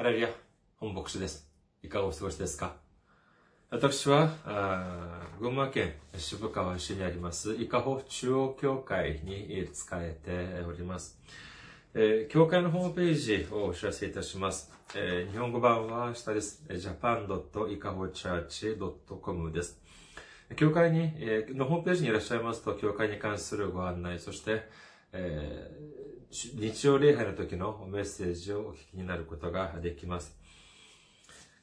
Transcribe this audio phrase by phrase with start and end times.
[0.00, 0.30] ハレルヤ、
[0.78, 1.46] 本牧師です。
[1.82, 2.76] いかがお過ごしですか？
[3.68, 4.30] 私は、
[5.38, 11.20] 群馬県渋川市にあります、伊香保中央教会に仕えております。
[11.92, 14.72] えー、教会のホームページをお知らせいたします。
[14.96, 16.64] えー、日本語版は下です。
[16.70, 19.82] japan.ikahochurch.com です。
[20.56, 24.62] 教会に、えー、のホームページにいらっしゃいますと、教会に関するご案内、そして、
[25.12, 25.80] えー、
[26.32, 30.38] 日曜礼拝の時のメッセージをお聞きになることができます。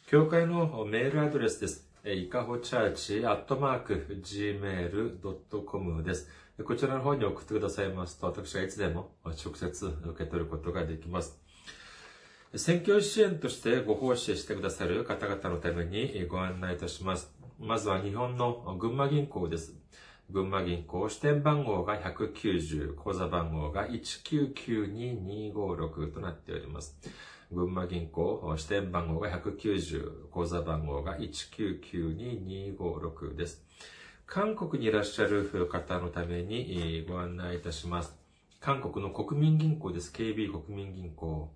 [0.08, 1.88] 教会のメールアドレスです。
[2.04, 6.30] いかほチャーチアットマーク gmail.com です。
[6.66, 11.40] こちらの方に送ってくださいますと、私はいつでも直接受け取ることができます。
[12.54, 17.34] 選挙支援としてご奉仕してくださる方々のためにご案内いたします。
[17.58, 19.76] まずは日本の群馬銀行です。
[20.30, 26.98] 群馬銀行支店番号が190、口座番号が1992256となっております。
[27.50, 33.64] 群馬銀行支店番号が190、口座番号が1992256です。
[34.25, 38.14] 韓国にいらっしゃる方のためにご案内いたします。
[38.59, 40.12] 韓国の国民銀行です。
[40.12, 41.53] KB 国民銀行。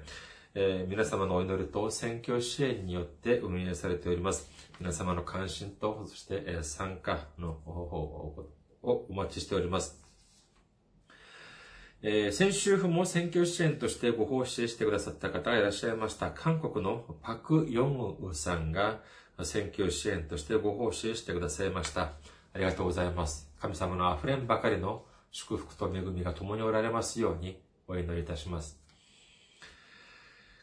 [0.89, 4.51] 皆様のお祈りと選挙支援によって運営されております。
[4.79, 8.47] 皆様の関心と、そして参加の方法
[8.83, 10.00] をお待ちしております。
[12.03, 16.31] えー、先週も選挙支援としてご奉仕してくださった方がいらっしゃいました。
[16.31, 19.01] 韓国のパク・ヨンウさんが
[19.43, 22.13] 選挙支援としてご奉仕してくださいました。
[22.55, 23.51] ありがとうございます。
[23.61, 28.81] 神様の溢れんばかりの祝福と恵みが共におられますようにお祈りいたします。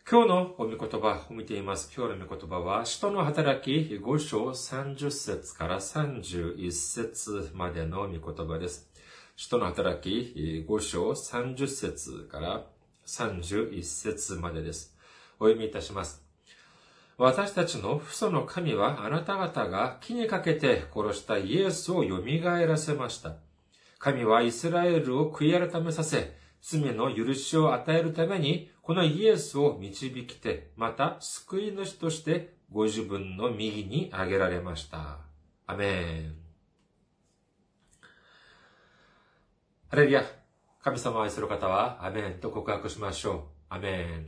[0.10, 1.92] 今日のお御言葉を見ています。
[1.96, 3.72] 今日の御言葉は、使徒の働き
[4.04, 8.90] 5章30節から31節までの御言葉です。
[9.40, 12.66] 使徒の働き5章30節から
[13.06, 14.98] 31節までです。
[15.40, 16.24] お読みいたします。
[17.20, 23.36] 私たちの父祖の神はあなた方が木にかけて殺したイエスを蘇らせました。
[24.00, 35.20] 神はイスラエルを悔い改めさせ、罪の許しを与えるために、このイエスを導きて、また救い主としてご自分の右に挙げられました。
[35.68, 36.47] アメン。
[39.90, 40.26] ハレルヤ。
[40.82, 43.42] 神様を愛する方は、アメンと告白しましょう。
[43.70, 44.28] アメン。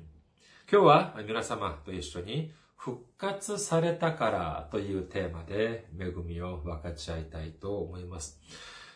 [0.72, 8.40] 今日は皆様と一緒に、復活されたからというテーマで恵みを分かち合いたいと思います。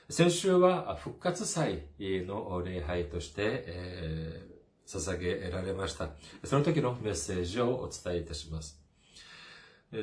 [0.09, 6.11] 先週は復活祭の礼拝として、えー、捧げられました。
[6.45, 8.82] その時のメッセージをお伝えいたします。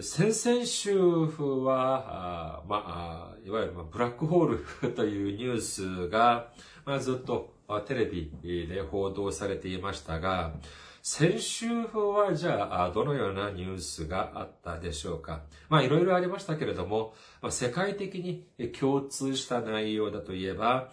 [0.03, 6.53] 先々週は、あまあ、いわゆるブラックホール というニュースが、
[6.85, 7.53] まあ、ずっと
[7.87, 8.31] テレビ
[8.69, 10.55] で報道されていましたが、
[11.03, 15.43] 先週はじゃあ、どのようなニュースがあったでしょうか。
[15.69, 17.13] まあ、いろいろありましたけれども、
[17.43, 20.93] まあ、世界的に共通した内容だといえば、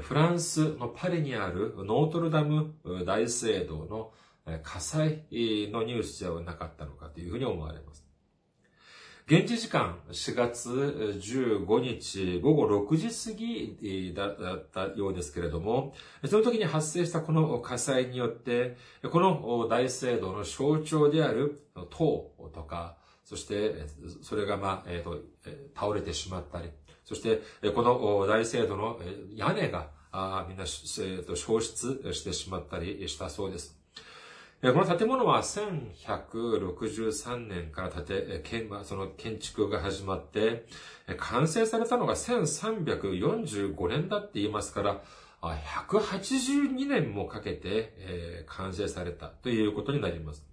[0.00, 2.72] フランスのパリにあるノートルダム
[3.04, 4.14] 大聖堂の
[4.62, 8.09] 火災のニュースではなかったのかというふうに思われます。
[9.30, 15.94] 現地時間4月15日午後6時過ぎだったようですけれども、
[16.26, 18.76] その時に発生したこの火災によって、
[19.08, 23.86] この大聖堂の象徴である塔とか、そして
[24.20, 25.20] それがまあ、えー、と
[25.76, 26.68] 倒れてしまったり、
[27.04, 28.98] そしてこの大聖堂の
[29.36, 29.90] 屋根が
[30.48, 33.79] みんな消失してしまったりしたそうです。
[34.62, 38.44] この建物は1163年から建て、
[38.84, 40.66] その建築が始まって、
[41.16, 45.02] 完成されたのが1345年だって言いますから、
[45.40, 50.44] 182年もかけて完成されたということになります。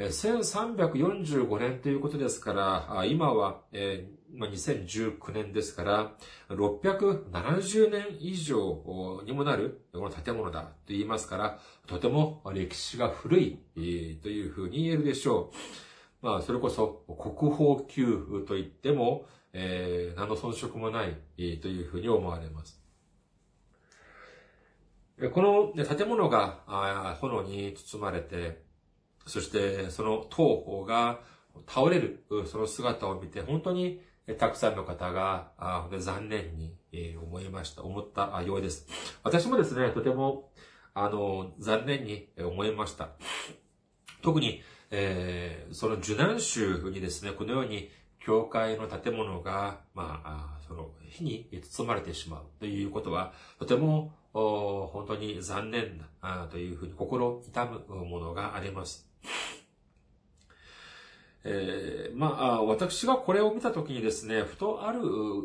[0.00, 2.52] 1345年ということですか
[2.90, 3.60] ら、今は
[4.34, 6.12] 2019年ですから、
[6.50, 15.50] 670年以上にもなるこの建物だと言いますから、とても歴史が古いというふうに言えるでしょ
[16.22, 16.26] う。
[16.26, 22.82] まあ、それこそ国宝級と言っても、えー、何の遜色もないというふうに思われます。
[25.32, 28.62] この建物が炎に包まれて、
[29.26, 31.20] そしてその塔が
[31.66, 34.00] 倒れる、その姿を見て、本当に
[34.36, 38.86] たくさんの方があ残念にえ思いました、思ったようです。
[39.22, 40.50] 私もですね、とても、
[40.94, 43.10] あの、残念に思いました。
[44.22, 47.90] 特に、えー、その受難州にですね、このように
[48.20, 59.08] 教会の建物が、まあ、その火に包まれてしまうということは、とても本当に残念だというふうに心痛むものがあります。
[61.44, 65.00] えー、まあ、私がこれを見たときにですね、ふとある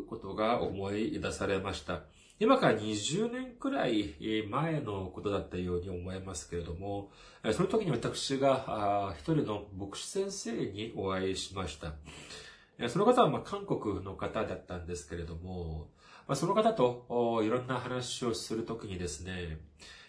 [0.08, 2.02] ことが思い出されました。
[2.40, 4.14] 今から20年くらい
[4.50, 7.10] 前のことだったように思いますけれども、
[7.52, 11.94] その時に私が一人の牧師先生にお会いしました。
[12.88, 15.88] その方はま韓国の方だったんですけれども、
[16.26, 19.58] まその方といろんな話をするときにですね、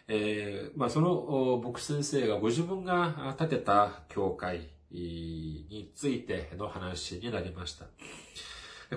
[0.08, 7.86] えー、まあ、その牧師先生がご自分が建てた教会についての話になりました。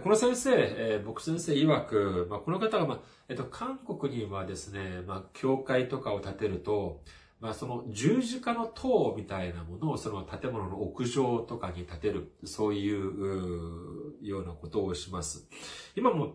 [0.00, 7.02] この先生、えー、僕先生曰く、まあ、この方が、まあ、えっと、韓国にはですね、まあ、教会とかを建てると、
[7.40, 15.48] まあ、その十字架の塔みたいなものをその建物の屋上とかに建てる、そういうようなことをします。
[15.94, 16.34] 今も、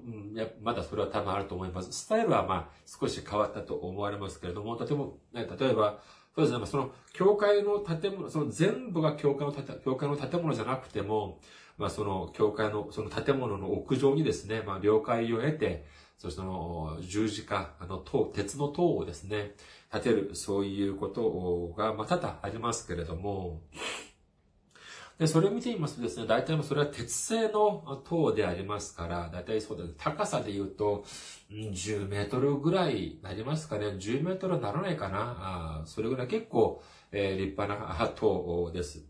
[0.62, 1.92] まだそれは多分あると思います。
[1.92, 6.02] スタイルはまあ少し変わったと思われますけれども、とても、例えば、
[6.36, 6.60] そうです。
[6.60, 11.40] ね、その教会の建物、その全部が教会の教会の建物じゃなくても、
[11.78, 15.86] まあその教会のその建物の屋上にですね、まあ了解を得て、
[16.18, 19.52] そしてその十字架あの塔、鉄の塔をですね、
[19.92, 23.62] 建てる、そういうことが、まあ多々ありますけれども、
[25.24, 29.96] で、それを見てみますとですね、大体もそれは鉄製の塔でありますから、大体そうです。
[29.98, 31.06] 高さで言うと、
[31.50, 33.86] 10メートルぐらいなりますかね。
[33.86, 35.38] 10メートルならないかな。
[35.40, 36.84] あそれぐらい結構、
[37.14, 39.06] えー、立派な塔です。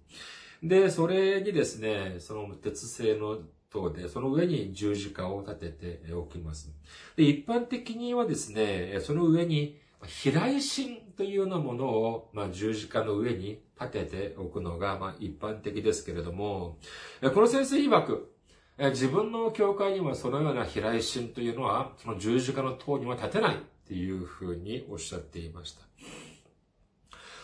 [0.62, 3.40] で、それにですね、その鉄製の
[3.72, 6.72] 塔で、その上に十字架を立てておきます。
[7.16, 16.78] で、一般的にはですね、その上に、飛来神というようなものを、まあ、十字架の上に立てておくのが、まあ、一般的ですけれども、
[17.22, 18.34] この先生曰く、
[18.78, 23.58] 自分の教会にはそのような飛来神というのは、その十字架の塔には立てないっ
[23.88, 25.82] ていうふうにおっしゃっていました。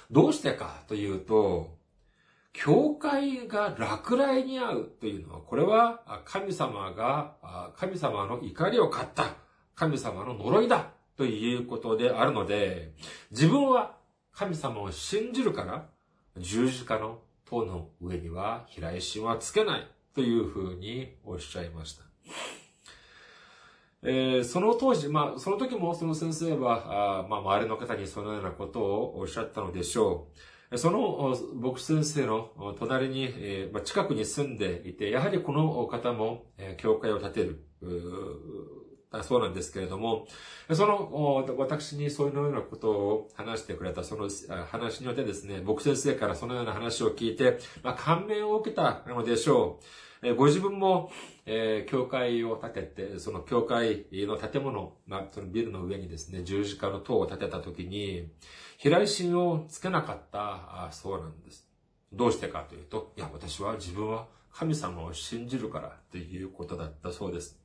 [0.09, 1.77] どうしてかというと、
[2.51, 9.35] 教会が落雷に遭うというのは、これは神様が、神様の怒りを買った、
[9.75, 12.93] 神様の呪いだということであるので、
[13.29, 13.97] 自分は
[14.31, 15.89] 神様を信じるから、
[16.37, 22.05] 十字架の塔の上には飛来神はつけないというふうにおっしゃいました。
[24.01, 30.29] えー、その当時、まあ、その時もその先生は、あまあ、周りの方にそのようなことをおっしゃったのでしょ
[30.71, 30.77] う。
[30.77, 37.65] その牧師先生の隣に、えー、近くに住んでいて、やはりこの方も、えー、教会を建てる、
[39.23, 40.27] そうなんですけれども、
[40.71, 44.29] その、私にそういうようなことを話してくれた、その
[44.71, 49.79] 話によってですね、僕先生からそのような話を聞いて、まあ、感銘を受けたのでしょ
[50.21, 50.35] う。
[50.35, 51.11] ご自分も、
[51.45, 58.29] えー、教会を建てて、その教会の建物、まあ、そのビルの上にですね、十字架の塔を建てたときに、
[58.77, 61.67] 飛来神をつけなかったそうなんです。
[62.11, 67.58] どうしてかというと、いや、私は自分は神様を信じるからということだったそうです。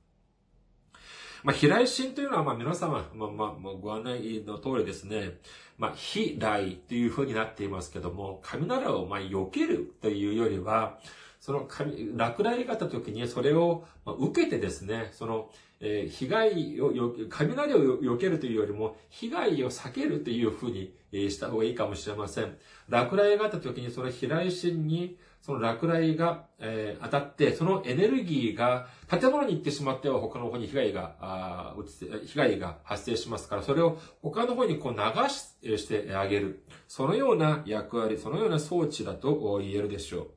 [1.45, 5.33] まあ、飛来神というのは、まあ、皆様、まあ、まあ、ご案内の通りですね、
[5.77, 10.99] まあ、飛来という風になっていますけども、雷を、まあ、避けるというよりは、
[11.41, 11.69] その、
[12.17, 22.57] 落雷があった時にそれをま受けてですね、その、えー、被害を、雷を避けるというよりも、被害を避けるというふうにした方がいいかもしれません。
[22.89, 31.77] 落雷があった時に、その飛来神にその落雷が、えー、当たって、そのエネルギーが建物に行ってしまっては他の方に被害が、あ
[32.25, 36.65] 被害が発生しますから、それを他の方にこう流ししてあげる。
[36.89, 40.29] そのような役割、そのような装置だと言えるでしょ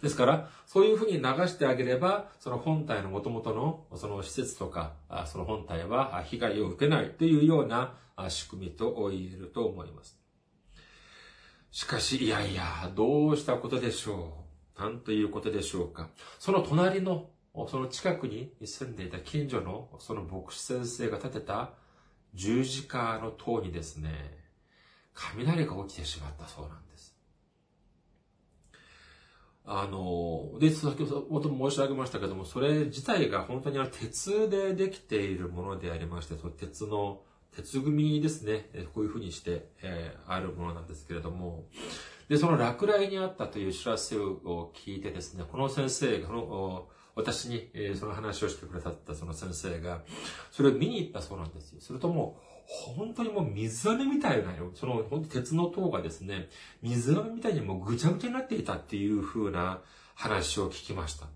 [0.00, 0.02] う。
[0.02, 4.94] ですから、そういうふうに流してあげれば、その本体の元々のその施設とか、
[5.26, 7.94] その本体は被害を受けないというような
[8.28, 10.18] 仕組みと言えると思います。
[11.78, 14.44] しかし、いやいや、どうしたことでしょ
[14.76, 14.82] う？
[14.82, 16.08] なんということでしょうか？
[16.40, 17.30] その隣の、
[17.68, 21.74] その近くに住んでいた近所の、その牧師先生が建てた
[22.34, 24.10] 十字架の塔にですね、
[25.14, 27.14] 雷が起きてしまったそうなんです。
[29.64, 37.22] あの、で、先ほど申し上げましたけども、それ自体が本当に鉄でできているものでありまして、その鉄の
[37.56, 41.64] 鉄組ですね、こういうふうにして、えー、あるものなんですけれども、
[42.28, 50.02] で、その落雷にあったという知らせを聞いてですね、この先生が、この、私に、えー、その話をしてくださったその先生が、
[50.52, 51.80] それを見に行ったそうなんですよ。
[51.80, 52.38] するとも、
[52.68, 54.70] 本当にもう水飴みたいなよ。
[54.74, 56.48] その、本当鉄の塔がですね、
[56.82, 59.80] 水飴みたいにもうぐちゃぐちゃになっていたっていう風な
[60.14, 61.26] 話を聞きました。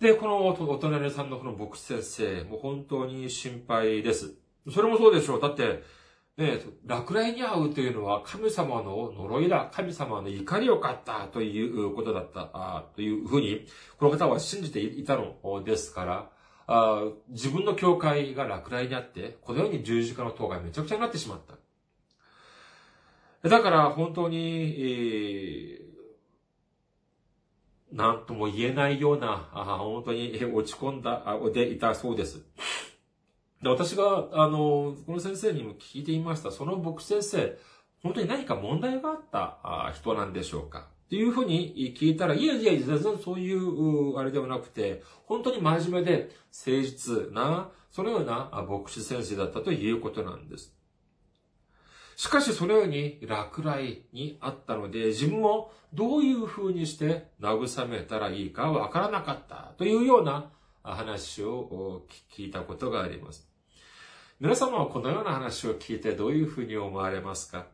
[0.00, 4.34] で、このお隣さんのこの牧師先生、もう本当に心配です。
[4.72, 5.40] それもそうでしょう。
[5.40, 5.82] だって、
[6.36, 13.66] ね、落雷に遭うというのは神様の呪いだ、神様の怒りを買ったということだった、あというふうに、
[13.98, 16.30] この方は信じていたのですから、
[16.66, 21.40] あ自分の教会が落雷にあって、このように十字架の塔がめちゃくちゃになってしまっ
[23.42, 23.48] た。
[23.48, 32.44] だから本当に、えー、なんとも言えないような、あ本当に落ち込んだ、でいたそうです。
[33.62, 36.50] で私が、あの、この先生にも聞いていました。
[36.50, 37.58] その僕先生、
[38.02, 40.88] 本当に何か問題があった人なんでしょうか？
[41.06, 46.30] っていうふうに聞いたら、いやいや、全然そういう、あれではなくて、本当に真面目で
[46.66, 50.74] 誠実な、そのような牧師先生だったということなんです。
[52.16, 60.50] しかしそのように落雷にあったので、自分もどういうふうにして慰めたらいいかわからなかったというような
[60.94, 63.48] 話を聞いたことがあります。
[64.38, 67.66] 皆様はこのような話を聞いてどういうふうに思われますか？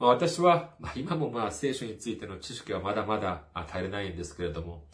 [0.00, 4.84] 私は、今もまあ聖書についての知識はまだまだ足りないんですけれども、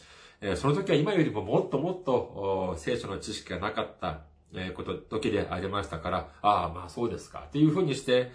[0.56, 4.20] その時は今よりももっともっと聖書の知識がなかった
[4.74, 8.32] こと、時でありましたから、ああ、まあそうですか、というふうにして、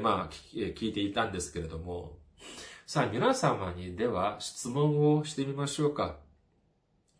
[0.00, 2.16] まあ聞いていたんですけれども、
[2.86, 6.16] さあ皆様にでは質問をしてみましょうか。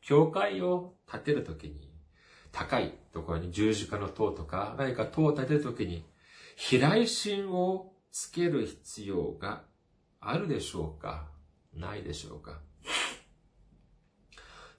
[0.03, 1.91] 教会を建てるときに、
[2.53, 6.05] 高いところに十字架の塔とか、何か塔を建てるときに、
[6.57, 9.63] 飛来神をつける必要が
[10.21, 11.29] あるでしょうか？
[11.73, 12.61] ないでしょうか？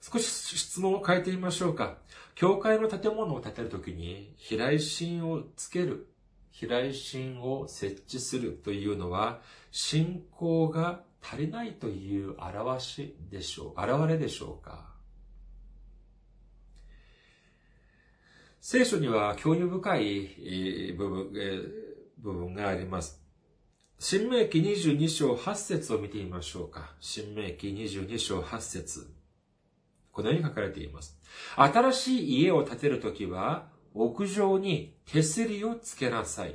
[0.00, 0.24] 少し
[0.58, 1.96] 質問を変えてみましょうか。
[2.34, 6.12] 教会の建物を建てるときに、飛来神をつける、
[6.50, 14.91] 飛来神を設置するというのは、信仰が足りないという表しでしょう、現れでしょうか？
[18.64, 21.32] 聖書には興味深い部分
[22.18, 23.20] 部分があります。
[23.98, 26.94] 新明記22章8節を見てみましょうか。
[27.00, 29.12] 新明記22章8節
[30.12, 31.18] このように書かれています。
[31.56, 36.54] 新しい家を建てるときは、屋上に手すりをつけなさい。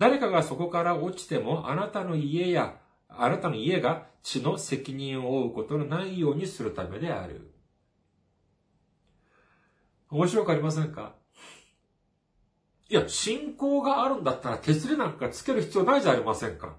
[0.00, 2.74] 誰かがそこから落ちても、あなたの家や、
[3.08, 7.52] あなたの家が血の責任を負うことのないようにするためである。
[10.10, 11.19] 面白くありませんか？
[12.90, 16.74] いや、信仰があるんだったら手すりなんかつける必要ないじゃありませんか。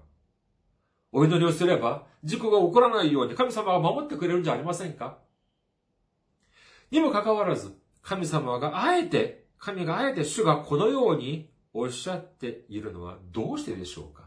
[1.10, 5.18] お祈りをすれば、事故が起こらないように神様が守ってくれるんじゃありませんか
[6.90, 14.24] にもかかわらず、神様があえて、神があえて主がこのようにおっしゃっているのはどうしてでしょうか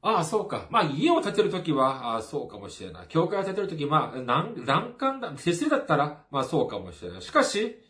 [0.00, 0.68] ああ、そうか。
[0.70, 3.06] まあ、家を建てるときは、ああ、そうかもしれない。
[3.08, 7.22] 教会を建てるとき、まあ、欄干だ、手すりだったら、まあ、そうかもしれない。
[7.22, 7.82] しかし、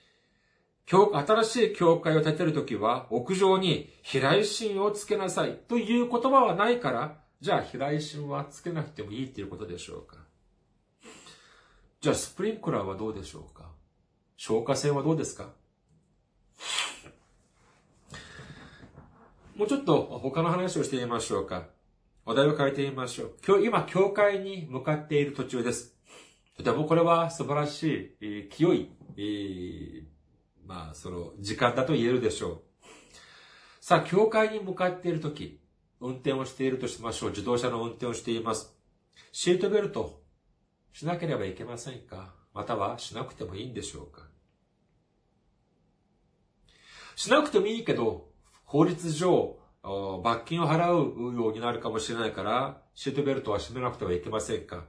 [0.90, 10.16] 新しい教会を建てるときは、屋上に飛来神をつけなさいという言葉はないから、じゃあ飛来神はつけなくてもいいっていうことでしょうか。
[12.00, 13.70] じゃあスプリンクラーはどうでしょうか
[14.36, 15.50] 消火栓はどうですか
[19.56, 21.66] もうちょっと他の話をしてみましょうか。
[22.24, 23.36] お題を変えてみましょう。
[23.46, 25.94] 今日、今、教会に向かっている途中です。
[26.56, 30.17] とてもこれは素晴らしい、えー、清い、えー
[30.68, 32.60] まあ、その、時間だと言えるでしょう。
[33.80, 35.62] さあ、教会に向かっているとき、
[35.98, 37.30] 運転をしているとしましょう。
[37.30, 38.76] 自動車の運転をしています。
[39.32, 40.22] シートベルト、
[40.92, 42.34] しなければいけませんか？
[42.52, 44.28] または、しなくてもいいんでしょうか？
[47.16, 48.28] しなくてもいいけど、
[48.64, 49.58] 法律上、
[50.22, 54.84] 罰金を払うようになるかもしれないから、シートベルトは締めなくてはいけませんか？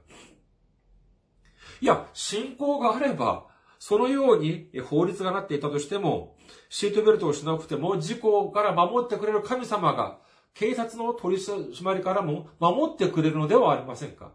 [1.80, 3.48] いや、信仰があれば、
[3.80, 6.36] そのように法律がなっていたとしても、
[6.68, 10.18] シートベルトをしなくても事故から守ってくれる神様が、
[10.52, 14.32] 警察の取り締まりからも守ってくれるのではありませんか。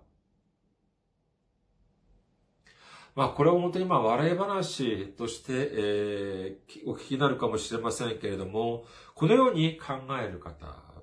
[3.14, 10.56] まあ、これは本当にまあ、笑い話として、えー、お聞きになるかもしれませんけれども、このように考える方、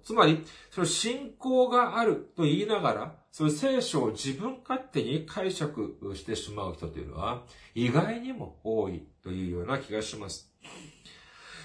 [0.03, 10.53] つまり、その信仰があると言いながら、その聖書を自分勝手に解釈してしまう人というのは、意外にも多いというような気がします。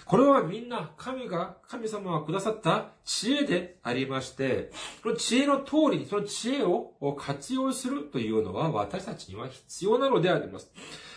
[0.05, 4.71] これはみんな神が、神様がくださった知恵でありまして、
[5.03, 10.71] その知恵の通りにその知恵を活用するというのは私たちには必要なのであります。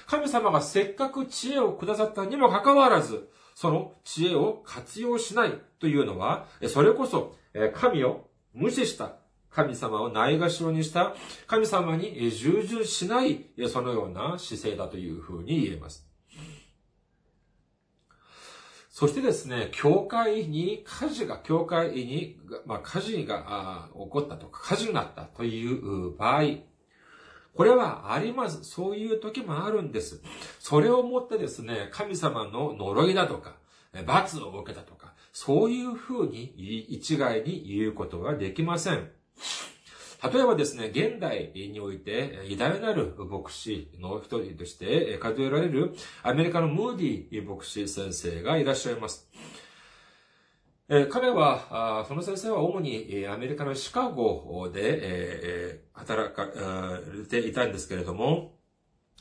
[0.08, 7.36] 神様がせっかく知恵をくださったにもかかわらず、その知恵を活用しないというのは、それこそ
[7.74, 9.12] 神を無視した
[9.50, 11.14] 神様をないがしろにした
[11.46, 16.10] 神様に従順しないそのような姿勢だというふうに言えます。
[19.00, 26.42] そしてですね、教会に火事が、教会に、まあ、火事が起こったとか、火事になったという場合、
[27.54, 28.62] これはあります。
[28.62, 30.20] そういう時もあるんです。
[30.58, 33.56] それをもってですね、神様の呪いだとか、
[34.04, 36.44] 罰を受けたとか、そういうふうに
[36.90, 39.10] 一概に言うことはできません。
[40.22, 49.30] 例えばですね、現代において偉大なる牧師の一人として数えられるアメリカのムーディー牧師先生がいらっしゃいます。
[51.10, 56.48] 彼は、その先生は主にアメリカのシカゴで働か
[57.16, 58.59] れていたんですけれども、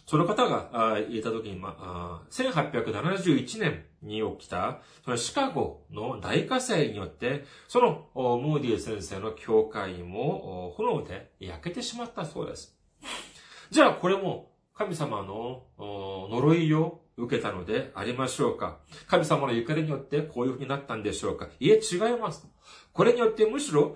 [0.10, 12.76] その方がいた時に、まあ1871年に起きた、そのシカゴの大火災によって、そのムーディー先生の教会も炎で焼けてしまったそうです。
[13.70, 22.48] じゃあこれも神様の呪いを受けたのでありましょうか神様の怒りによってこういう風になったんでしょうかいえ、違います。
[22.94, 23.96] これによってむしろ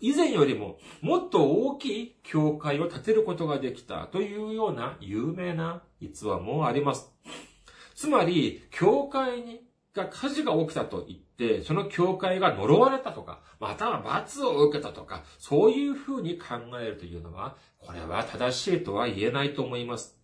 [0.00, 7.12] 以前よりももっと大きい教会を建てることができたというような有名な逸話もあります。
[7.94, 20.16] つまり、教会にが火事が起きたと言って、その教会が呪われたとか、または罰を受けたとか、そういうふうに考えるというのは、これは正しいとは言えないと思います。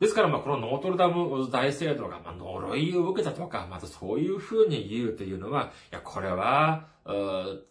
[0.00, 6.88] ですから、まあ、このノートルダム大聖堂が、まあ、呪いを受けたとか、またそういうふうに言うというのは、いや、これは、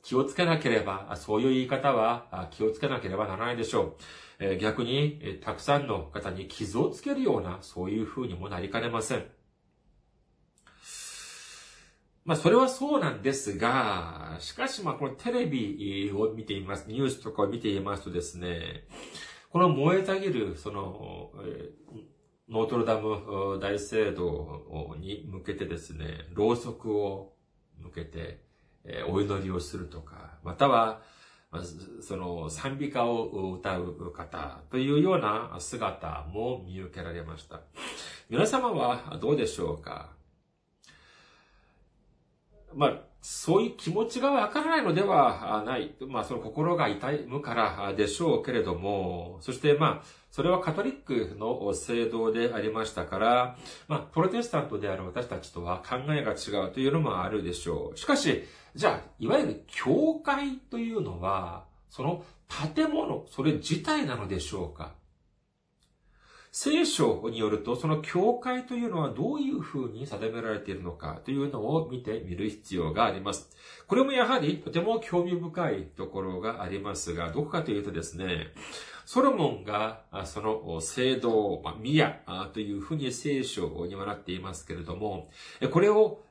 [0.02, 3.98] 気をつけなければ、そういう言い方は気をつけなければならないでしょ
[4.40, 4.58] う。
[4.58, 9.26] 逆に、たくさんの方に傷をつけるような、そういうふうにもなりかねません。
[12.26, 18.88] まあ、それはそうなんですが、しかし、まあ、このテレビを見ています、ニュースとかを見ていますとですね、
[19.52, 21.32] この燃えたぎる、その、
[22.50, 27.36] ノートルダム大聖堂に向けてですね、ろうそくを
[27.78, 28.45] 向けて、
[28.88, 31.02] えお祈りをするとか、または、
[32.02, 37.62] その賛美歌を歌う方というような姿も見受けられました。
[38.30, 40.10] 皆様はどうでしょうか？
[42.74, 45.96] まあ、そういう気持ちがわからないのではない。
[46.10, 57.98] まあ、その心が痛むからでしょうけれども、そしてまあ、それはカトリックの聖堂でありましたから、まあ、プロテスタントである私たちとは考えが違うというのもあるでしょう。
[57.98, 58.44] しかし、
[58.76, 62.26] じゃあ、いわゆる教会というのは、その
[62.76, 64.94] 建物、それ自体なのでしょうか？
[66.52, 73.50] 聖書によると、その教会というのはどういうふうに定められているのかというのを見てみる必要があります。
[73.88, 78.54] これもやはりとても興味深いところがありますが、どこかというとですね、
[79.06, 82.22] ソロモンがその聖堂、ミヤ
[82.54, 85.30] というふうに聖書にはなっていますけれども、
[85.72, 86.22] これを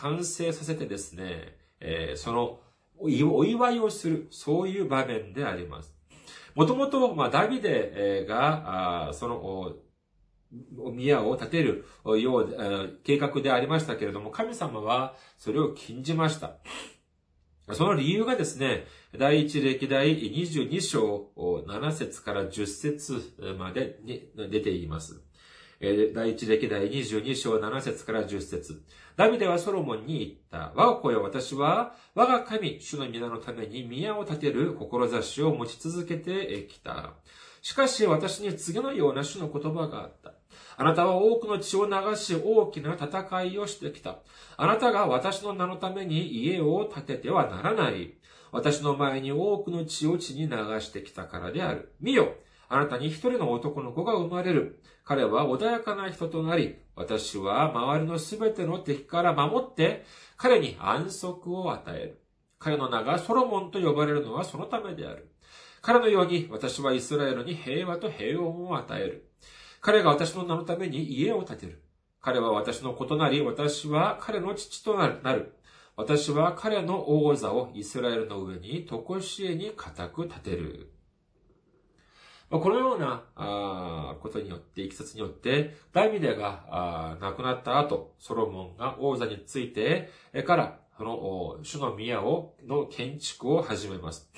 [0.00, 1.56] 完成させてですね、
[2.16, 2.60] その
[3.00, 5.94] お祝いをする、そういう場面であります。
[6.54, 9.76] もともと、まあ、ダビデが、その、
[10.92, 11.84] 宮を建てる
[12.20, 16.56] よう、計画でありましたけれども、神様はそれを禁じました。
[17.72, 18.86] その理由がですね、
[19.16, 25.22] 第一歴代22章7節から10節までに出ています。
[25.80, 28.82] 第一歴代22章7節から10節
[29.16, 30.72] ダビデはソロモンに言った。
[30.74, 37.14] 我が子よ、私は、我が神、主の皆のために宮を建てる志を持ち続けてきた。
[37.62, 40.34] しかし私に次のような主の言葉があった。
[40.76, 44.18] あなたは多くの血を流し大きな戦いをしてきた。
[44.56, 48.14] あなたが私の名のために家を建ててはならない。
[48.50, 51.92] 私の前に多くの血を血に流してきたからである。
[52.00, 52.34] 見よ
[52.68, 54.82] あなたに一人の男の子が生まれる。
[55.04, 60.04] 彼は穏やかな人となり、私は周りのすべての敵から守って、
[60.36, 62.22] 彼に安息を与える。
[62.58, 65.32] 彼の名がソロモンと呼ばれるのはそのためである。
[65.80, 69.30] 彼のように私はイスラエルに平和と平穏を与える。
[69.80, 71.82] 彼が私の名のために家を建てる。
[72.20, 75.54] 彼は私の子となり、私は彼の父となる。
[75.96, 80.92] 私は彼の王座をイスラエルの上に、とこしえに固く立てる。
[82.50, 90.10] このようなことによって、いきさつによって、ダイビデが亡くなった後、ソロモンが王座について
[90.46, 94.30] から、その主の宮を、の建築を始めます。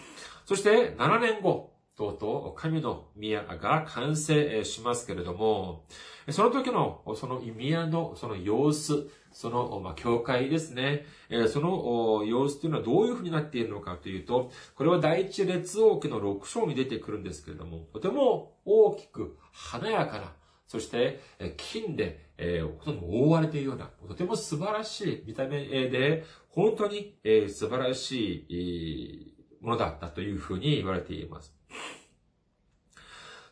[0.44, 5.84] そして7年後、とうとう神の宮が完成しますけれども、
[6.30, 11.06] その時のその宮のその様子、その、まあ、教会ですね。
[11.28, 20.32] えその様子というのはどういうふうになっているのかというと、これは第一列王記の6章に出てくるんですけれども、とても大きく華やかな、
[20.66, 21.20] そして、
[21.56, 31.54] 金で、えー、ほとんど覆われているような、とても素晴らしい見た目で、本当に、え、素晴らしいものだったというふうに言われています。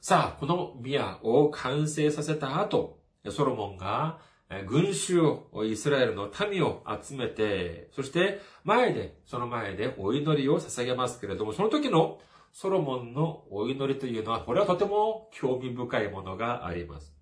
[0.01, 2.99] さあ、この宮を完成させた後、
[3.31, 4.21] ソロモンが
[4.67, 12.19] 群衆を、イスラエルの民を集めて、そして前で、その前でお祈りを捧げますけれども、その時の
[12.53, 17.15] ソロモンのお祈りというのは、これはとても興味深いものがあります。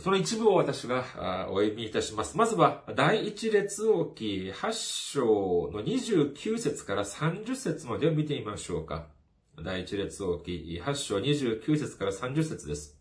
[0.00, 2.36] その一部を私がお読みいたします。
[2.38, 4.72] まずは、第一列王記8
[5.12, 9.08] 章の29節から30節までを見てみましょうか。
[9.62, 12.97] 第一列王記8章29節から30節です。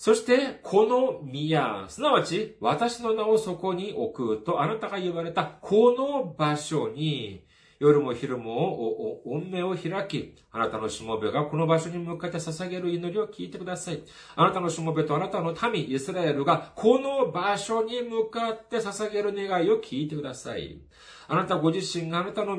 [0.00, 7.44] そして、この宮、すなわち、私の名をそこに置くとあなたが言われた、この場所に、
[7.78, 14.02] 夜も昼もお、目を開き、あなたのしもべがこの場所に向かって捧げる祈りを聞いてください。
[14.36, 20.80] あなたのしもべとあなたの民、イスラエルがこの場所に向かって捧げる願いを聞いてください。
[21.28, 22.56] あなたご自身があなたの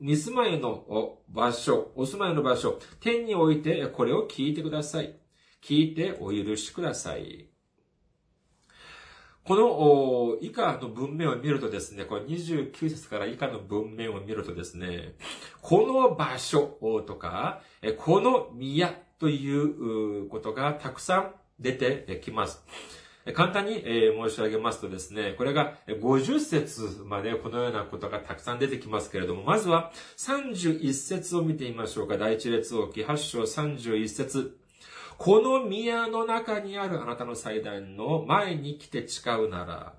[0.00, 5.19] 見住まいの場所、お住まいの場所、天においてこれを聞いてください。
[5.62, 7.46] 聞いてお許しください。
[9.42, 15.14] この以下の文面を見るとですね、これ29節から以下の文面を見るとですね、
[15.60, 17.62] この場所とか、
[17.98, 22.64] この宮ということがたくさん出てきます。
[23.34, 32.18] 簡単に申し上げますとですね、これが50節までこのようなことがたくさん出てきますけれども、まずは31節を見てみましょうか。
[32.18, 34.58] 第一列王記8章31節
[35.20, 39.92] この宮の中にあるあなたの祭壇の前に来て誓うなら、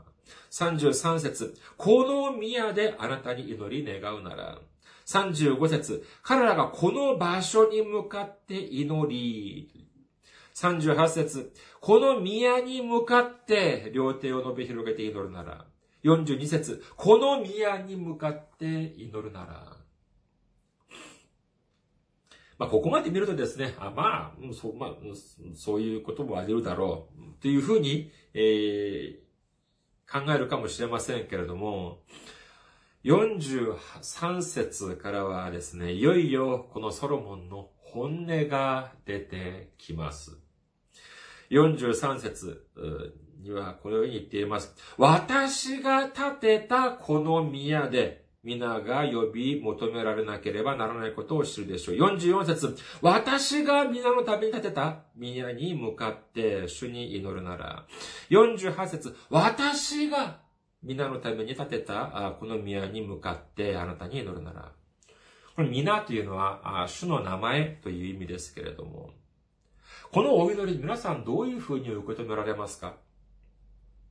[0.50, 4.58] 33節この宮であなたに祈り願うなら、
[5.06, 9.88] 35節彼らがこの場所に向かって祈り、
[10.56, 15.66] 38節この宮に向かって両手を伸び広げて祈るなら、
[16.04, 19.71] 42節この宮に向かって祈るなら、
[22.62, 24.90] まあ、ここまで見るとですね、あまあ、そう、まあ、
[25.56, 32.04] そういうこともあり得るだろう、というふうに、えー、考えるかもしれませんけれども、
[33.04, 40.38] 43節からはですね、いよいよこのソロモンの本音が出てきます。
[41.50, 42.68] 43節
[43.42, 44.76] にはこのように言っています。
[45.00, 51.96] 私が建てたこの宮で、皆が呼び求められなければならないことを知るでしょう。
[51.96, 57.86] 44節私が皆のために建てた宮に向かって主に祈るなら。
[58.32, 60.40] 48節私が
[60.82, 64.72] 皆のために建てたこの宮に向かってあなたに祈るなら。
[65.56, 69.12] この皆というのは主の名前という意味ですけれども、
[70.12, 72.96] このお祈り皆さんどういうふうに受け止められますか？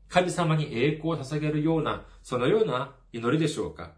[0.09, 3.93] 神様に栄光を捧げるような、そのような祈りでしょうか？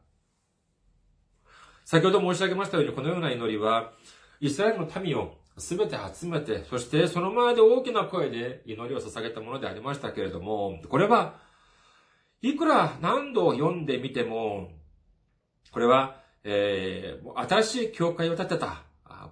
[1.92, 3.92] 先ほど申し上げましたように、このような祈りは、
[4.40, 11.38] イスラエルの民をすべて集めて、そしてその前で大きな声で祈りを捧げたものでありましたけれども、これは、
[12.40, 14.70] いくら何度読んでみても、
[15.70, 18.85] これは、えー、新しい教会を建てた、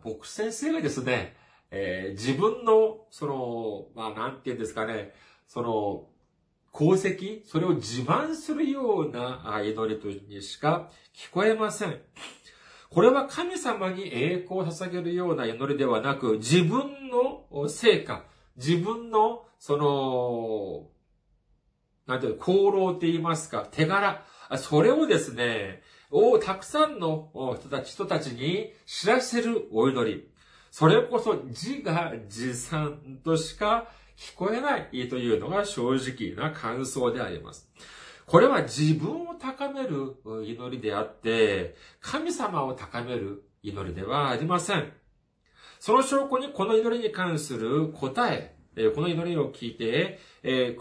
[0.05, 1.37] 僕先生がですね、
[1.71, 5.15] えー、自分の、その、まあ、なんて言うんですかね、
[5.49, 6.11] その、
[6.75, 11.99] 功績、それを自慢するような祈りとにしか聞こえません。
[12.91, 18.25] これは神様に栄光を捧げるような祈りではなく、自分の成果、
[18.57, 20.89] 自分の、その、
[22.07, 24.25] なんていう功労って言いますか、手柄、
[24.59, 30.29] それをですね、をたくさんの人たち、人たちに知らせるお祈り。
[30.73, 37.71] それこそ自が自賛としか聞こえないというのが正直な感想であります。
[38.31, 40.15] これは自分を高める
[40.47, 44.93] 祈りであって、神様を高める祈りではありません。
[45.81, 48.55] その証拠にこの祈りに関する答え、
[48.95, 50.21] この祈りを聞いて、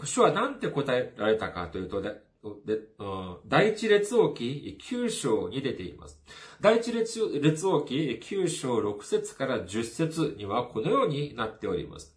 [0.04, 2.00] 主は何て答えられたかというと、
[3.48, 6.22] 第一列王記9章に出ています。
[6.60, 7.20] 第一列
[7.66, 12.16] 王記9章6節から10節にはこのようになっております。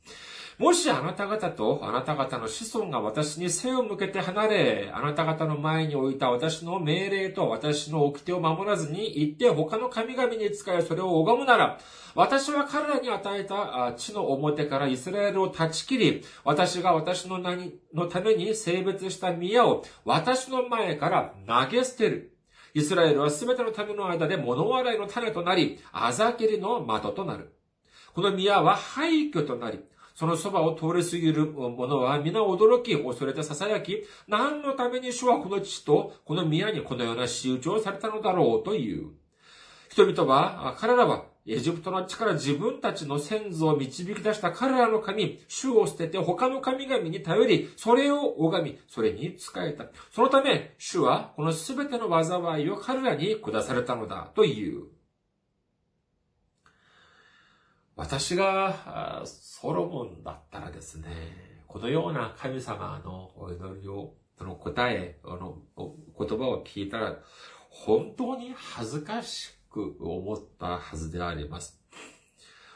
[0.60, 11.80] もしあなた方とあなた方の子孫が私に背を向けて離れ、あなた方の前に置いた私の命令と私の掟を守らずに行って他の神々に仕えそれを拝むなら、
[12.16, 17.58] 私は彼らに与えた地の表からイスラエルを断ち切り、私が私の名
[17.94, 22.38] のために性別した宮を私の前から投げ捨てる。
[22.76, 27.56] イスラエルはすべての民の間で物笑いの種となり、あざきりの的となる。
[28.13, 29.80] この宮は廃墟となり、
[30.15, 39.12] そのそばを通り過ぎる者は皆驚き、恐れて囁き、何のために主はこの地とこの宮にこのような仕打ちをされたのだろうという。
[39.89, 49.86] 人々は、彼らはエジプトの地から自分たちの先祖を導き出した彼らの神、主を捨てて他の神々に頼り、それを拝み、それに仕えた。
[50.12, 54.86] そのため、主はこのすべての災いを彼らに下されたのだという。
[57.96, 61.08] 私がソロモンだったらですね、
[61.68, 67.20] このような神様のお祈りを、その答え、あの言葉を聞いたら、
[67.70, 71.80] 本当に恥ずかしく思ったはずであります。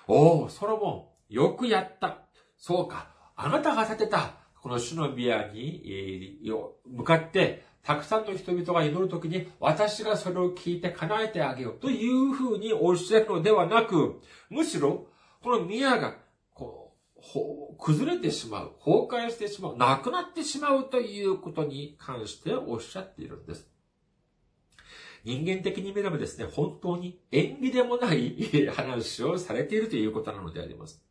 [0.07, 2.19] おお、ソロモン、よくやった。
[2.57, 6.41] そうか、あなたが建てた、この主の宮に、
[6.85, 15.07] 向かって、たくさんの人々が祈るときに、私がそれを聞いて叶えてあげようというふうにおっしゃるのではなく、むしろ、
[15.41, 16.17] この宮が、
[16.53, 23.65] こう、崩れてしまう、崩壊してしまう、なくなってしまうということに関しておっしゃっているんです。
[25.23, 31.01] 人間的に見ればですね、本当に縁起でもない話をされているということなのであります。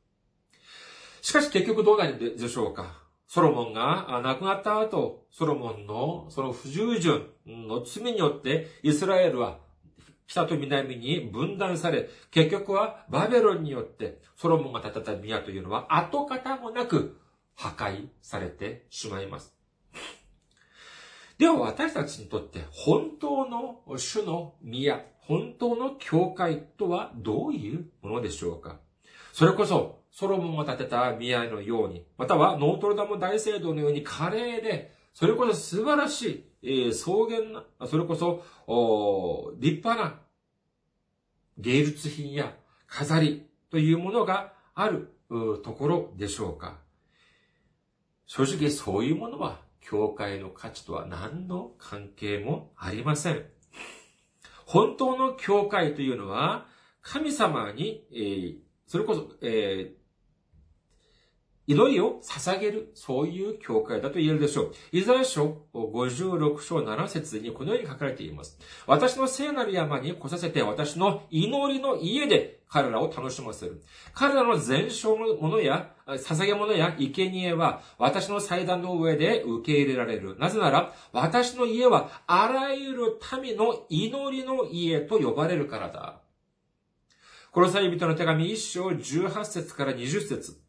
[1.22, 9.58] しかし結局どうなるんでしょうかソロモンが亡くなった後、ソロモンのその不従順の罪によってイスラエルは
[10.26, 17.20] 北と南に分断され、結局はバベロンによってソロモンが建てた宮というのは跡形もなく
[17.54, 19.54] 破壊されてしまいます。
[21.38, 28.78] では私たちにとって本当の主の宮、本当の教会とはどういうものでしょうか？
[29.32, 38.42] それこそソロモンが建てた宮のように、またはノートルダム大聖堂のように華麗で、それこそ素晴らしい、えー、草原な、それこそ、
[39.61, 40.18] 立派な
[41.59, 42.55] 芸術品や
[42.87, 45.12] 飾りというものがある
[45.62, 46.79] ところでしょうか
[48.24, 53.44] 正直そういうものは教会の価値とは何の関係もありません。
[54.64, 56.68] 本当の教会というのは、
[57.02, 59.92] 神様に、えー、それこそ、え、
[61.66, 64.72] 祈りを捧げる、そういう教会だと言えるでしょう。
[64.92, 68.59] イザヤ書56章7節にこのように書かれています。
[68.87, 73.83] 私の聖なる山に来させて私の祈りの家で彼らを楽しませる。
[74.14, 80.37] 彼らの全焼のものや、捧げ物や生贄は私の祭壇の上で受け入れられる。
[80.38, 86.20] なぜなら、私の家はあらゆる民の祈りの家と呼ばれるからだ。
[87.50, 90.61] この際人の手紙1章18節から20節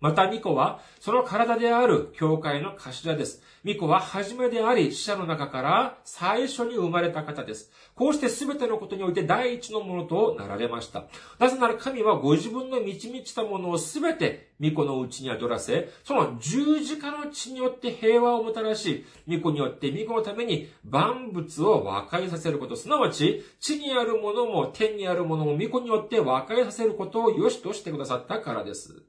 [0.00, 3.42] また、ミコは、その体である教会の頭です。
[3.64, 7.72] ミコは初めであり、死者の中から最初に生まれた方です。
[7.96, 11.06] こうして全てのことにおいて第一のものとなられました。
[11.40, 29.02] なぜなら神はご自分の満ち満ちたものを全てミコのうちに宿らせ、その十字架の血によって平和をもたらし、ミコによってミコのために万物を和解させること、すなわち、地にあるものも天にあるものもミコによって和解させることを良しとしてくださったからです。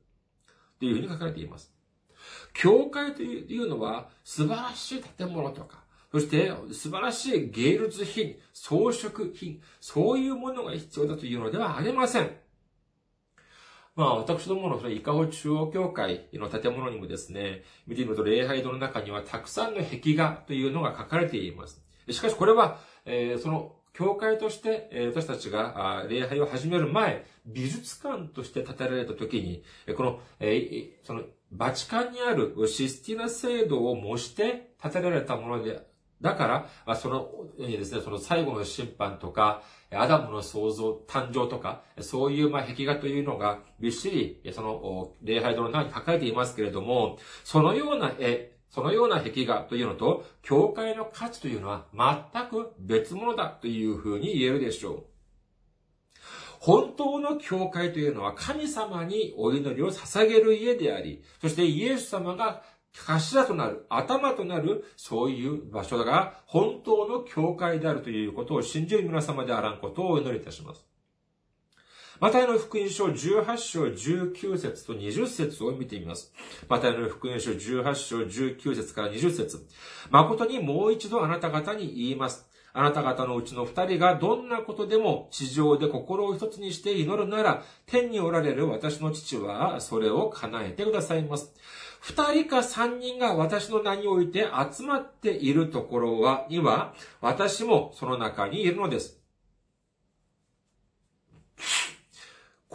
[0.79, 1.73] というふうに書かれています。
[2.53, 12.31] 教会というのは素晴らしい建物とか、そして素晴らしい芸術品、装飾品、そういうものが必要だというのではありません。
[13.95, 21.83] まあ、私どものその伊香保中央教会の建物にもですね、見てみると礼拝堂の中にはたくさんの壁画というのが書かれています。
[22.09, 29.63] しかしこれは、えー、その教会として、私たちが礼拝を始める前、美術館として建てられた時に、
[29.95, 30.19] この、
[31.03, 35.81] その、バチカンにあるシスティナ聖堂を模して建てられたもので、
[36.21, 55.03] だから、その、ですね、その最後の審判とか、アダムの創造、誕生とか、そういう、ま、壁画というのが、びっしり、その、礼拝堂の中に書かれていますけれども、そのような絵、そのような壁画というのと、教会の価値というのは全く別物だというふうに言えるでしょう。
[56.59, 62.63] 本当の教会というのは神様にお祈りを捧げる家であり、そしてイエス様が
[63.05, 70.96] 頭となる、頭となる、そういう場所が本当の教会であるということを信じる皆様であらんことをお祈りいたします。
[72.19, 76.33] マタイの福音書18章19節と20節を見てみます。
[76.67, 79.63] マタイの福音書18章19節から20節
[80.09, 82.47] 誠にもう一度あなた方に言います。
[82.73, 91.53] あなた方のうちの二人がどんなことでも地上で心を一つにして祈るなら、天におられる私の父はそれを叶えてくださいます。
[91.99, 99.19] 二人か三人が私の名において集まっているところは、には、私もその中にいるのです。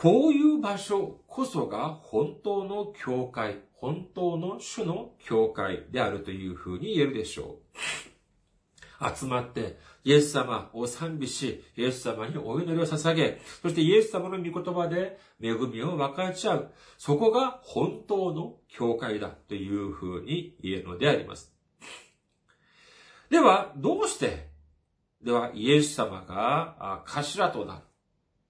[0.02, 7.60] こういう場所こそが本当の教会、本当の主の教会であるというふうに言えるでしょ
[9.00, 9.16] う。
[9.16, 16.72] 集まって、イエス様を賛美し、イエス様にお祈りを捧げ、そしてイエス様の御言葉で恵みを分かち合う。
[16.98, 21.54] そこが本当の教会だというふうに言えるのであります。
[23.30, 24.48] では、どうして、
[25.22, 27.82] では、イエス様が頭となる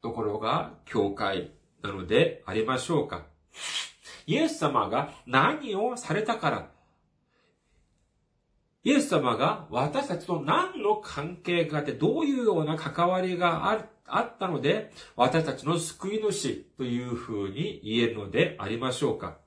[0.03, 3.25] ところが教会なのでありましょうか
[4.27, 6.69] イエス様が何をされたから
[8.85, 19.39] イエス様が私たちと何の関係があって、どういうような関わりがああったので、私たちの救い主というふうに言えるのでありましょうか。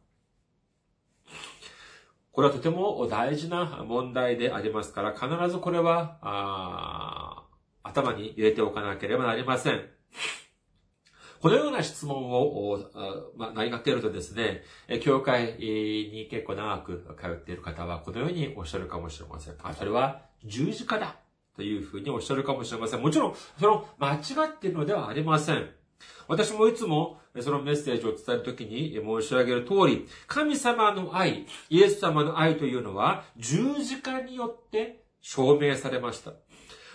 [2.31, 7.45] これはとても大事な問題でありますから、必ずこれは、
[7.83, 9.85] 頭に入れておかなければなりません。
[11.45, 12.79] このような質問を、
[13.37, 14.63] まあ、投げかけるとですね、
[15.03, 19.53] 教会に結構長く通っている方は、このようにおっしゃるかもしれません。
[19.61, 21.17] あ、それは十字架だ
[21.55, 23.01] というふうにおっしゃるかもしれません。
[23.03, 25.69] もちろん、その間違っているのではありません。
[26.27, 36.31] 私もいつもそのメッセージを伝えるときに申し上げる通り、神様の愛、イエス様の愛というのは十字架によって証明されました。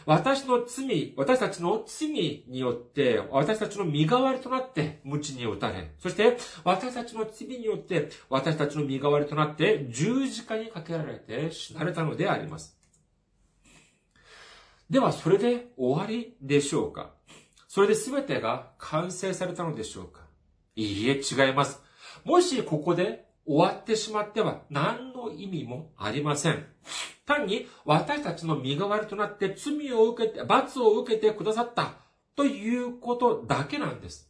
[0.06, 12.76] 私の罪、私たちの罪によって、私たちの身代わりとなって、無知に打たれ、そして、私たちの罪によって、私たちの身代わりとなって、十字架にかけられて死なれたのであります。
[14.88, 17.12] では、それで終わりでしょうか？
[17.68, 20.22] それで全てが完成されたのでしょうか？
[20.74, 21.80] いいえ、違います。
[22.24, 26.66] もしここで終わってしまっては何の意味もありません。
[27.30, 31.94] 単に私たちの身代わりとなって罪を受けて、罰を受けてくださった
[32.34, 34.28] ということだけなんです。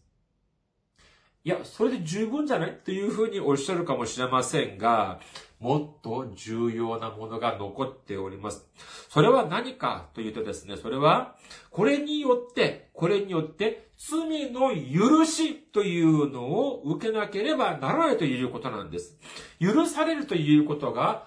[1.43, 5.21] いや、それで十分じゃないというふうにおっしゃるかもしれませんが、
[5.59, 8.69] もっと重要なものが残っております。
[9.09, 11.37] それは何かというとですね、それは、
[11.71, 19.19] これによって、これによって、罪の許しというのを受けなければならないということなんです。
[19.61, 21.27] 許されるということが、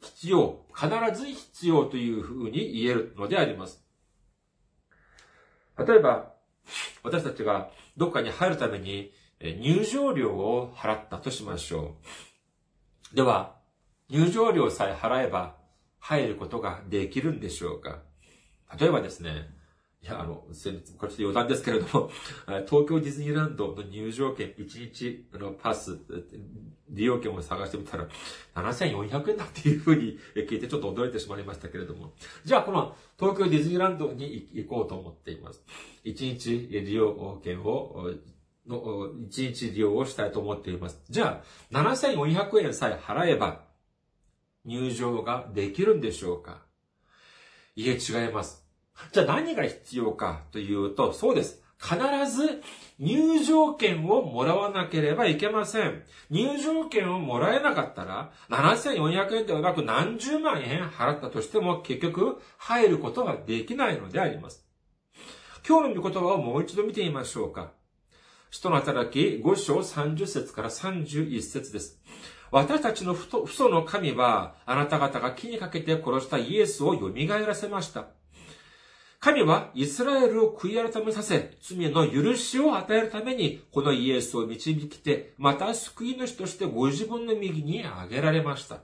[0.00, 3.84] 必要、必ず必要というふうに言えるのであります。
[5.78, 6.32] 例えば、
[7.02, 11.96] 私たちがどっかに入るために入場料を払ったとしましょ
[13.12, 13.16] う。
[13.16, 13.56] では、
[14.08, 15.56] 入場料さえ払えば
[15.98, 18.02] 入ることができるんでしょうか
[18.78, 19.48] 例えばですね、
[20.02, 22.10] いや、あの、先日、これちょっと余談ですけれども、
[22.68, 25.98] 東京ディズニーランドの入場券1日のパス、
[26.88, 28.08] 利用券を探してみたら、
[28.54, 32.14] 7400円だっていうふうに聞いてちょっと驚いてしまいましたけれども。
[32.44, 35.64] じゃあ、この東京ディズニーランドに行こうと思っています。
[36.04, 38.12] 1日利用券を、
[38.66, 41.02] の、1日利用をしたいと思っています。
[41.08, 43.64] じゃあ、7400円さえ払えば、
[44.64, 46.64] 入場ができるんでしょうか？
[47.76, 48.65] いえ、違います。
[49.12, 51.62] じゃあ何が必要かというと、そうです。
[51.78, 51.96] 必
[52.30, 52.62] ず
[52.98, 56.02] 入場券をもらわなければいけません。
[56.30, 64.66] 入場券をもらえなかったら、7400円ではなく何十万円払ったとしても結局入ることができないのであります。
[65.68, 67.72] 今日の御言葉をもう一度見てみましょうか。
[68.50, 72.00] 使徒の働き5章30節から31節です。
[72.50, 78.06] 私たちの父祖の神は、あなた方が木にかけて殺したイエスを蘇らせました。
[79.20, 88.80] 神はイスラエルを悔い改めさせ、罪の許しを与えるために、このイエスを導きて、また救い主としてご自分の右に挙げられました。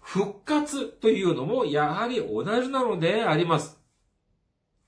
[0.00, 3.78] 復活というのもやはり同じなのであります。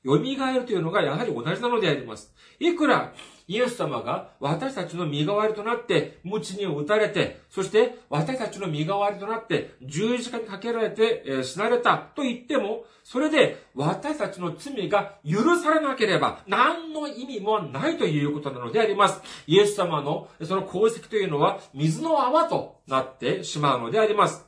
[0.05, 2.33] 蘇るというのがやはり同じなのであります。
[2.61, 3.13] いくら
[3.47, 19.23] イエス様が私たちの身代わりとなって、鞭に打たれて、そして私たちの身代わりとなって、十字架にかけられて、えー、死なれたと言っても、それで私たちの罪が許されなければ、何の意味もないということなのであります。
[19.47, 24.47] イエス様のその功績というのは、水の泡となってしまうのであります。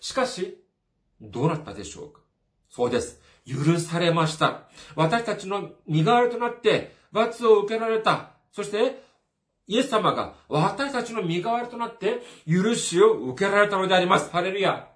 [0.00, 0.62] しかし、
[1.22, 2.20] どうなったでしょうか？
[2.68, 3.20] そうです。
[3.48, 4.68] 許されました。
[4.94, 8.30] 私たちの身代わりとなって罰を受けられた。
[8.52, 9.02] そして、
[9.66, 14.30] イエス様が私たちの身代わりとなって許しを受けられたのであります。
[14.30, 14.88] ハレルヤ。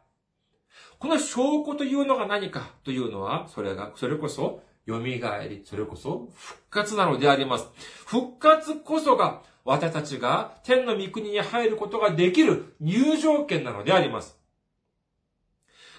[0.98, 2.70] この証拠というのが何か？
[2.84, 7.68] というのは、それが、それこそ、蘇り、それこそ復活なのであります。
[8.06, 14.38] 復活こそが私たちが天の御国に入ることができる入場券なのであります。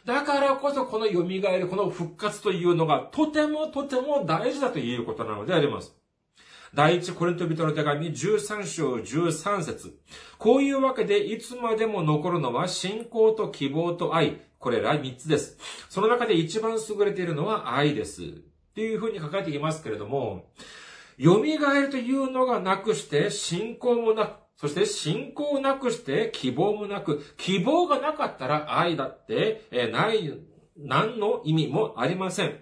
[0.06, 5.95] だからこそこの蘇り、この復活というのがとてもとても大事だということなのであります。
[6.74, 9.95] 第一コリント人の手紙13章13節
[10.39, 14.41] こういうわけでいつまでも残るのは信仰と希望と愛。
[14.58, 15.58] これら3つです。
[15.89, 18.24] その中で一番優れているのは愛です。
[18.24, 18.26] っ
[18.74, 20.47] ていうふうに書かれていますけれども、
[21.20, 21.60] 蘇り
[21.91, 30.34] というのがなくして信仰もなく、そして信仰なくして希望もなく、希望がなかったら愛だって、えない、
[30.78, 32.58] 何の意味もありません。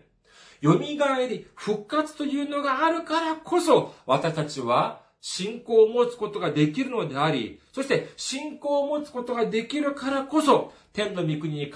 [0.64, 11.72] 蘇り、復活というのがあるからこそ、私たちは信仰を持つことができるのであり、そして信仰を持つことができるからこそ、天の御国に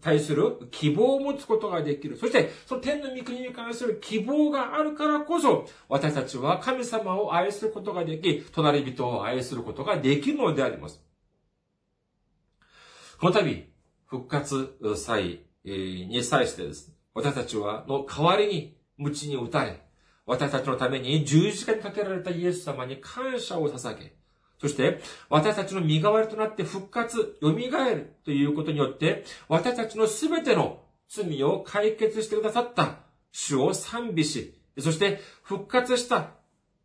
[0.00, 2.16] 対する希望を持つことができる。
[2.16, 11.02] そして、その天の御国に関する希望があるからこそ、私たちは神様を愛することができ、隣人を愛することができるのであります。
[13.20, 13.68] この度、
[14.06, 19.85] 復活祭に際してです、私たちは、の代わりに、鞭に打たれ、
[20.26, 24.12] 私たちのために十字架にかけられたイエス様に感謝を捧げ、
[24.60, 32.96] そして、私たちの身代わりとなって復活、蘇るということによって、私たちのすべての罪を解決してくださった
[33.30, 36.30] 主を賛美し、そして復活した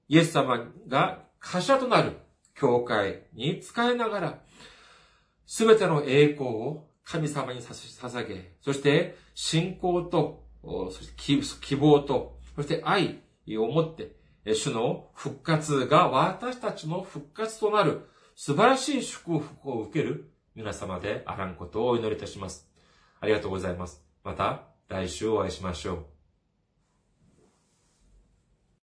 [0.07, 2.17] イエス様が貨となる
[2.55, 4.39] 教会に使いながら、
[5.45, 11.13] すべての栄光を神様に捧げ、そして信仰と、そして
[11.61, 13.21] 希望と、そして愛
[13.57, 14.15] を持って、
[14.53, 22.67] 主の復活が私たちの復活となる素晴らしい祝福を受ける皆様であらんことをお祈りいたします。
[23.19, 24.03] ありがとうございます。
[24.23, 26.20] また来週お会いしましょう。